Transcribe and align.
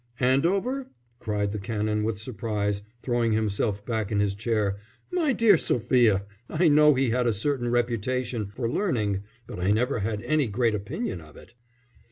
"Andover?" 0.19 0.89
cried 1.19 1.51
the 1.51 1.59
Canon, 1.59 2.03
with 2.03 2.17
surprise, 2.17 2.81
throwing 3.03 3.33
himself 3.33 3.85
back 3.85 4.11
in 4.11 4.19
his 4.19 4.33
chair. 4.33 4.77
"My 5.11 5.31
dear 5.31 5.59
Sophia! 5.59 6.25
I 6.49 6.69
know 6.69 6.95
he 6.95 7.11
had 7.11 7.27
a 7.27 7.33
certain 7.33 7.69
reputation 7.69 8.47
for 8.47 8.67
learning, 8.67 9.21
but 9.45 9.59
I 9.59 9.69
never 9.69 9.99
had 9.99 10.23
any 10.23 10.47
great 10.47 10.73
opinion 10.73 11.21
of 11.21 11.37
it." 11.37 11.53